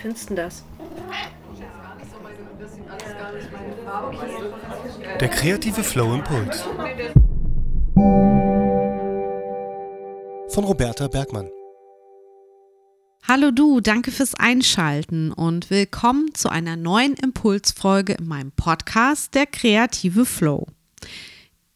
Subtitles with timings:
[0.00, 0.64] findest du das?
[5.20, 6.62] Der kreative Flow Impuls.
[10.48, 11.48] Von Roberta Bergmann.
[13.28, 19.46] Hallo du, danke fürs Einschalten und willkommen zu einer neuen Impulsfolge in meinem Podcast Der
[19.46, 20.66] kreative Flow.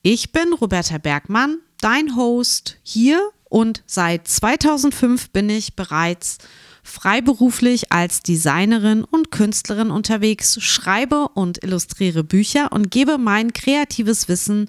[0.02, 6.38] Ich bin Roberta Bergmann, dein Host hier und seit 2005 bin ich bereits
[6.84, 14.68] freiberuflich als Designerin und Künstlerin unterwegs, schreibe und illustriere Bücher und gebe mein kreatives Wissen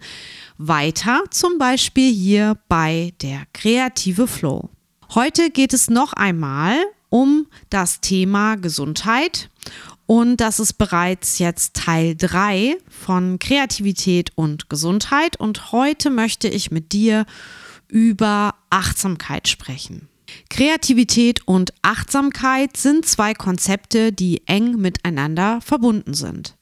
[0.57, 4.69] weiter, zum Beispiel hier bei der Kreative Flow.
[5.13, 6.77] Heute geht es noch einmal
[7.09, 9.49] um das Thema Gesundheit
[10.05, 16.71] und das ist bereits jetzt Teil 3 von Kreativität und Gesundheit und heute möchte ich
[16.71, 17.25] mit dir
[17.87, 20.07] über Achtsamkeit sprechen.
[20.49, 26.55] Kreativität und Achtsamkeit sind zwei Konzepte, die eng miteinander verbunden sind.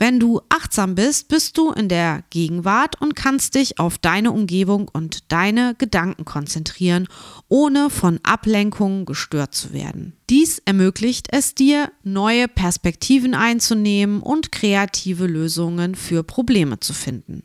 [0.00, 4.88] Wenn du achtsam bist, bist du in der Gegenwart und kannst dich auf deine Umgebung
[4.90, 7.06] und deine Gedanken konzentrieren,
[7.48, 10.14] ohne von Ablenkungen gestört zu werden.
[10.30, 17.42] Dies ermöglicht es dir, neue Perspektiven einzunehmen und kreative Lösungen für Probleme zu finden.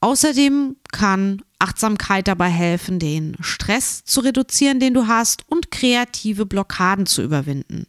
[0.00, 7.06] Außerdem kann Achtsamkeit dabei helfen, den Stress zu reduzieren, den du hast und kreative Blockaden
[7.06, 7.86] zu überwinden.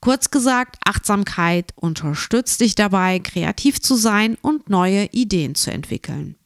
[0.00, 6.36] Kurz gesagt, Achtsamkeit unterstützt dich dabei, kreativ zu sein und neue Ideen zu entwickeln.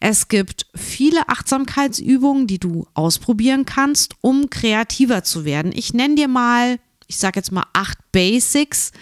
[0.00, 5.72] Es gibt viele Achtsamkeitsübungen, die du ausprobieren kannst, um kreativer zu werden.
[5.74, 8.92] Ich nenne dir mal, ich sage jetzt mal acht Basics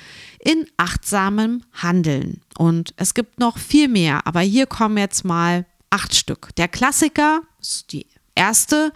[0.45, 2.41] in achtsamem Handeln.
[2.59, 6.51] Und es gibt noch viel mehr, aber hier kommen jetzt mal acht Stück.
[6.57, 8.93] Der Klassiker ist die erste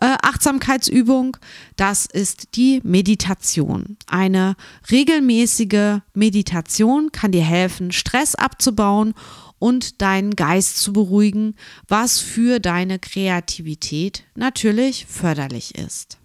[0.00, 1.36] äh, Achtsamkeitsübung,
[1.76, 3.96] das ist die Meditation.
[4.06, 4.56] Eine
[4.90, 9.14] regelmäßige Meditation kann dir helfen, Stress abzubauen
[9.58, 11.56] und deinen Geist zu beruhigen,
[11.88, 16.18] was für deine Kreativität natürlich förderlich ist.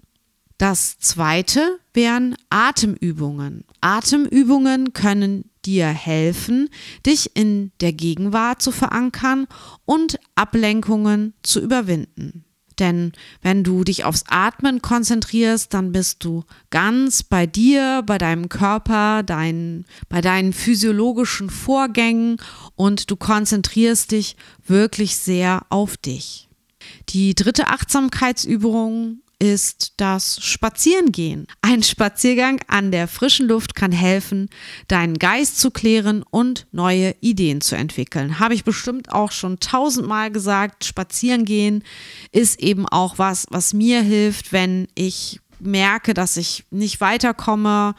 [0.58, 3.66] Das zweite wären Atemübungen.
[3.82, 6.70] Atemübungen können dir helfen,
[7.06, 9.48] dich in der Gegenwart zu verankern
[9.86, 12.46] und Ablenkungen zu überwinden.
[12.80, 13.12] Denn
[13.42, 19.24] wenn du dich aufs Atmen konzentrierst, dann bist du ganz bei dir, bei deinem Körper,
[19.24, 22.38] dein, bei deinen physiologischen Vorgängen
[22.76, 26.50] und du konzentrierst dich wirklich sehr auf dich.
[27.10, 31.48] Die dritte Achtsamkeitsübung ist das Spazierengehen.
[31.62, 34.50] Ein Spaziergang an der frischen Luft kann helfen,
[34.88, 38.40] deinen Geist zu klären und neue Ideen zu entwickeln.
[38.40, 40.86] Habe ich bestimmt auch schon tausendmal gesagt.
[40.86, 41.84] Spazierengehen
[42.32, 47.96] ist eben auch was, was mir hilft, wenn ich merke, dass ich nicht weiterkomme,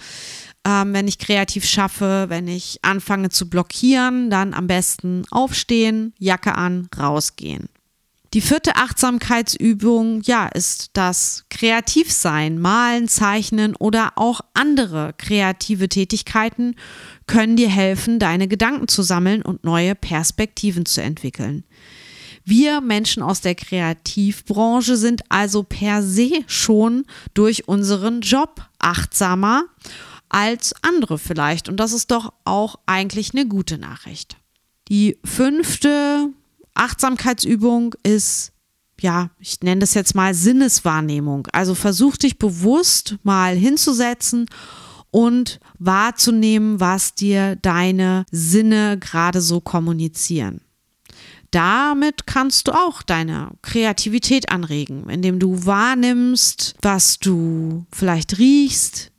[0.66, 6.54] ähm, wenn ich kreativ schaffe, wenn ich anfange zu blockieren, dann am besten aufstehen, Jacke
[6.54, 7.68] an, rausgehen.
[8.34, 12.58] Die vierte Achtsamkeitsübung, ja, ist das Kreativsein.
[12.58, 16.74] Malen, zeichnen oder auch andere kreative Tätigkeiten
[17.28, 21.62] können dir helfen, deine Gedanken zu sammeln und neue Perspektiven zu entwickeln.
[22.44, 29.62] Wir Menschen aus der Kreativbranche sind also per se schon durch unseren Job achtsamer
[30.28, 31.68] als andere vielleicht.
[31.68, 34.36] Und das ist doch auch eigentlich eine gute Nachricht.
[34.88, 36.30] Die fünfte
[36.74, 38.52] Achtsamkeitsübung ist,
[39.00, 41.48] ja, ich nenne das jetzt mal Sinneswahrnehmung.
[41.52, 44.46] Also versuch dich bewusst mal hinzusetzen
[45.10, 50.60] und wahrzunehmen, was dir deine Sinne gerade so kommunizieren.
[51.50, 59.12] Damit kannst du auch deine Kreativität anregen, indem du wahrnimmst, was du vielleicht riechst,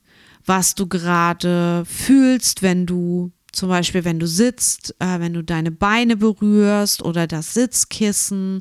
[0.45, 5.71] was du gerade fühlst, wenn du zum Beispiel, wenn du sitzt, äh, wenn du deine
[5.71, 8.59] Beine berührst oder das Sitzkissen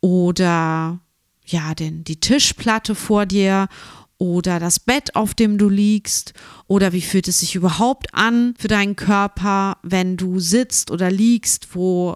[0.00, 1.00] oder
[1.46, 3.68] ja, den, die Tischplatte vor dir
[4.18, 6.32] oder das Bett, auf dem du liegst
[6.66, 11.74] oder wie fühlt es sich überhaupt an für deinen Körper, wenn du sitzt oder liegst,
[11.74, 12.14] wo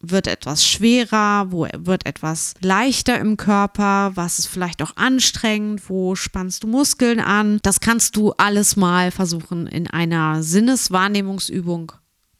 [0.00, 6.14] wird etwas schwerer, wo wird etwas leichter im Körper, was ist vielleicht auch anstrengend, wo
[6.14, 7.58] spannst du Muskeln an.
[7.62, 11.92] Das kannst du alles mal versuchen in einer Sinneswahrnehmungsübung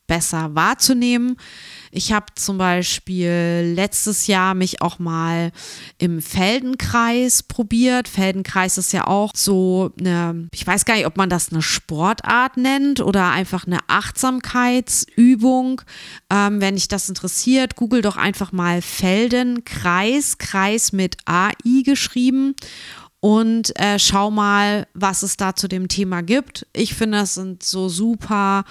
[0.08, 1.37] besser wahrzunehmen.
[1.93, 5.52] Ich habe zum Beispiel letztes Jahr mich auch mal
[5.99, 8.08] im Feldenkreis probiert.
[8.08, 12.56] Feldenkreis ist ja auch so eine, ich weiß gar nicht, ob man das eine Sportart
[12.56, 15.82] nennt oder einfach eine Achtsamkeitsübung.
[16.31, 21.52] Ähm, wenn dich das interessiert, google doch einfach mal Feldenkreis, Kreis mit AI
[21.84, 22.54] geschrieben.
[23.20, 26.66] und äh, schau mal, was es da zu dem Thema gibt.
[26.72, 28.64] Ich finde, das sind so super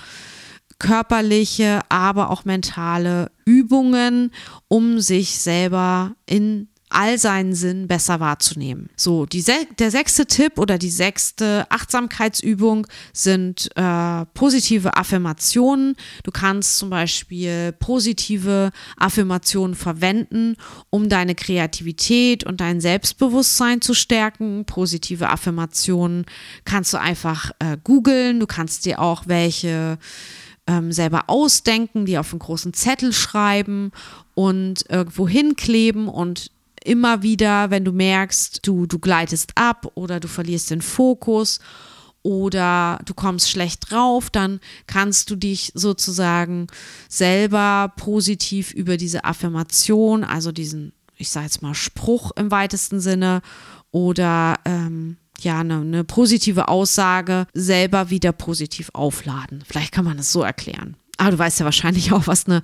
[0.80, 4.32] körperliche, aber auch mentale Übungen,
[4.68, 8.90] um sich selber in all seinen Sinn besser wahrzunehmen.
[8.96, 9.44] So, die,
[9.78, 15.96] der sechste Tipp oder die sechste Achtsamkeitsübung sind äh, positive Affirmationen.
[16.24, 20.56] Du kannst zum Beispiel positive Affirmationen verwenden,
[20.90, 24.64] um deine Kreativität und dein Selbstbewusstsein zu stärken.
[24.66, 26.26] Positive Affirmationen
[26.64, 28.40] kannst du einfach äh, googeln.
[28.40, 29.98] Du kannst dir auch welche
[30.68, 33.92] ähm, selber ausdenken, die auf einen großen Zettel schreiben
[34.36, 36.52] und irgendwo hinkleben und
[36.84, 41.60] immer wieder, wenn du merkst, du, du gleitest ab oder du verlierst den Fokus
[42.24, 46.68] oder du kommst schlecht drauf, dann kannst du dich sozusagen
[47.10, 53.42] selber positiv über diese Affirmation, also diesen, ich sage jetzt mal, Spruch im weitesten Sinne
[53.92, 59.64] oder ähm, ja, eine, eine positive Aussage selber wieder positiv aufladen.
[59.68, 60.98] Vielleicht kann man es so erklären.
[61.18, 62.62] Aber du weißt ja wahrscheinlich auch, was eine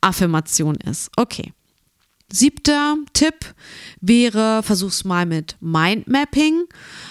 [0.00, 1.10] Affirmation ist.
[1.16, 1.52] Okay.
[2.36, 3.54] Siebter Tipp
[4.02, 6.64] wäre, versuch's mal mit Mindmapping.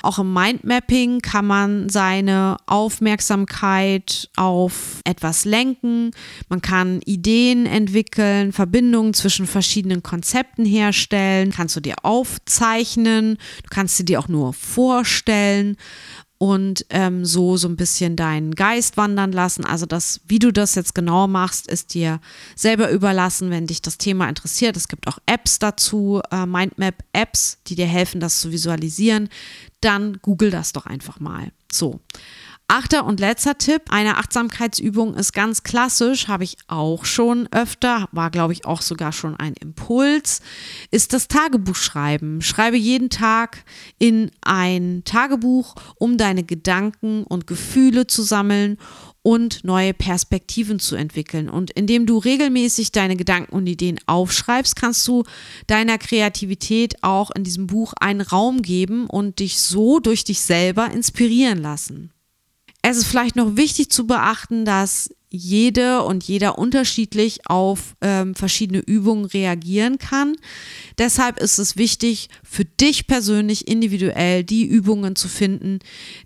[0.03, 6.11] Auch im Mindmapping kann man seine Aufmerksamkeit auf etwas lenken.
[6.47, 11.51] Man kann Ideen entwickeln, Verbindungen zwischen verschiedenen Konzepten herstellen.
[11.51, 13.37] Kannst du dir aufzeichnen.
[13.63, 15.75] Du kannst sie dir auch nur vorstellen
[16.37, 19.65] und ähm, so so ein bisschen deinen Geist wandern lassen.
[19.65, 22.19] Also das, wie du das jetzt genau machst, ist dir
[22.55, 24.75] selber überlassen, wenn dich das Thema interessiert.
[24.75, 29.29] Es gibt auch Apps dazu, äh, Mindmap-Apps, die dir helfen, das zu visualisieren.
[29.81, 31.51] Dann google das doch einfach mal.
[31.71, 31.99] So.
[32.67, 38.31] Achter und letzter Tipp, eine Achtsamkeitsübung ist ganz klassisch, habe ich auch schon öfter, war
[38.31, 40.41] glaube ich auch sogar schon ein Impuls,
[40.89, 42.41] ist das Tagebuch schreiben.
[42.41, 43.63] Schreibe jeden Tag
[43.99, 48.79] in ein Tagebuch, um deine Gedanken und Gefühle zu sammeln
[49.21, 51.49] und neue Perspektiven zu entwickeln.
[51.49, 55.23] Und indem du regelmäßig deine Gedanken und Ideen aufschreibst, kannst du
[55.67, 60.89] deiner Kreativität auch in diesem Buch einen Raum geben und dich so durch dich selber
[60.89, 62.11] inspirieren lassen.
[62.87, 68.77] Es ist vielleicht noch wichtig zu beachten, dass jede und jeder unterschiedlich auf ähm, verschiedene
[68.77, 70.35] Übungen reagieren kann.
[70.99, 75.79] Deshalb ist es wichtig, für dich persönlich individuell die Übungen zu finden,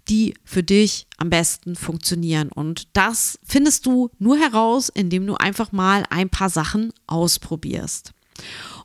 [0.10, 2.50] die für dich am besten funktionieren.
[2.50, 8.12] Und das findest du nur heraus, indem du einfach mal ein paar Sachen ausprobierst.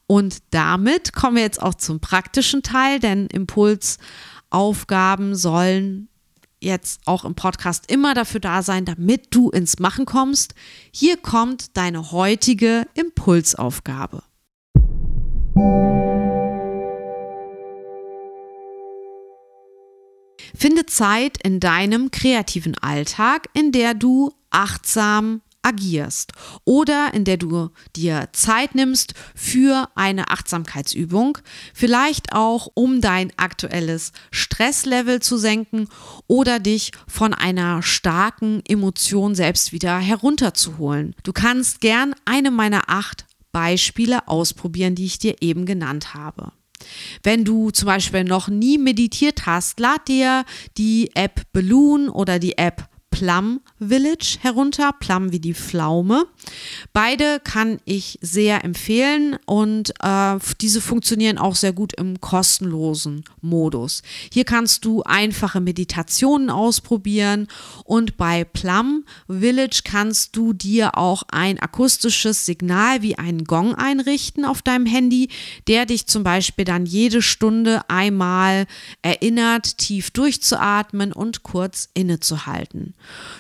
[0.06, 6.09] Und damit kommen wir jetzt auch zum praktischen Teil, denn Impulsaufgaben sollen
[6.64, 10.55] jetzt auch im Podcast immer dafür da sein, damit du ins Machen kommst.
[10.90, 14.22] Hier kommt deine heutige Impulsaufgabe.
[20.56, 26.32] Finde Zeit in deinem kreativen Alltag, in der du achtsam agierst
[26.64, 31.38] oder in der du dir Zeit nimmst für eine Achtsamkeitsübung,
[31.72, 35.88] vielleicht auch um dein aktuelles Stresslevel zu senken
[36.26, 41.14] oder dich von einer starken Emotion selbst wieder herunterzuholen.
[41.22, 46.52] Du kannst gern eine meiner acht Beispiele ausprobieren, die ich dir eben genannt habe.
[47.22, 50.44] Wenn du zum Beispiel noch nie meditiert hast, lad dir
[50.76, 56.26] die App Balloon oder die App Plum Village herunter, Plum wie die Pflaume.
[56.93, 64.03] Beide kann ich sehr empfehlen und äh, diese funktionieren auch sehr gut im kostenlosen Modus.
[64.33, 67.49] Hier kannst du einfache Meditationen ausprobieren
[67.85, 74.45] und bei Plum Village kannst du dir auch ein akustisches Signal wie einen Gong einrichten
[74.45, 75.29] auf deinem Handy,
[75.69, 78.67] der dich zum Beispiel dann jede Stunde einmal
[79.03, 82.95] erinnert, tief durchzuatmen und kurz innezuhalten.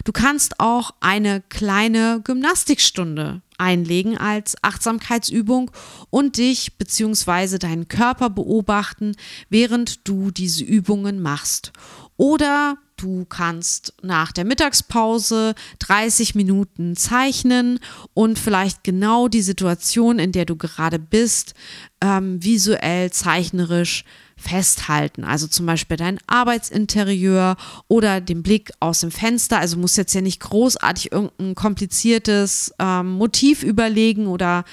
[0.04, 5.70] Du kannst auch eine kleine Gymnastikstunde einlegen als Achtsamkeitsübung
[6.10, 7.58] und dich bzw.
[7.58, 9.16] deinen Körper beobachten,
[9.48, 11.72] während du diese Übungen machst.
[12.16, 17.80] Oder du kannst nach der Mittagspause 30 Minuten zeichnen
[18.12, 21.54] und vielleicht genau die Situation, in der du gerade bist,
[22.00, 24.04] ähm, visuell, zeichnerisch
[24.36, 25.24] festhalten.
[25.24, 27.56] Also zum Beispiel dein Arbeitsinterieur
[27.88, 29.58] oder den Blick aus dem Fenster.
[29.58, 34.64] Also musst jetzt ja nicht großartig irgendein kompliziertes ähm, Motiv überlegen oder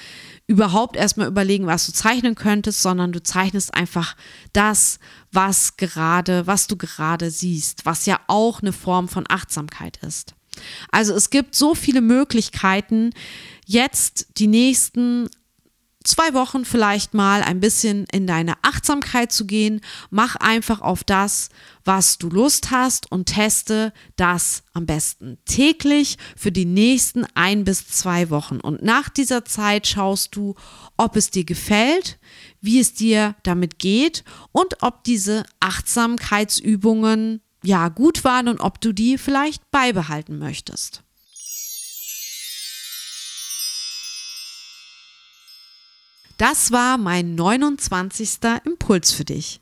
[0.46, 4.16] überhaupt erstmal überlegen, was du zeichnen könntest, sondern du zeichnest einfach
[4.52, 4.98] das,
[5.30, 10.34] was gerade, was du gerade siehst, was ja auch eine Form von Achtsamkeit ist.
[10.90, 13.10] Also es gibt so viele Möglichkeiten,
[13.64, 15.28] jetzt die nächsten
[16.04, 19.80] zwei Wochen vielleicht mal ein bisschen in deine Achtsamkeit zu gehen.
[20.10, 21.48] Mach einfach auf das,
[21.84, 27.88] was du Lust hast und teste das am besten täglich für die nächsten ein bis
[27.88, 28.60] zwei Wochen.
[28.60, 30.54] Und nach dieser Zeit schaust du,
[30.96, 32.18] ob es dir gefällt,
[32.60, 38.92] wie es dir damit geht und ob diese Achtsamkeitsübungen ja gut waren und ob du
[38.92, 41.02] die vielleicht beibehalten möchtest.
[46.38, 48.38] Das war mein 29.
[48.64, 49.60] Impuls für dich.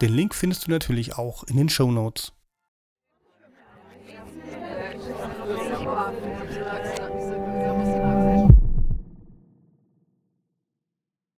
[0.00, 2.32] Den Link findest du natürlich auch in den Show Notes.